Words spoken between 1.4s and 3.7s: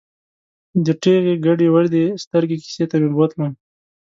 ګډې ودې سترګې کیسې ته مې بوتلم.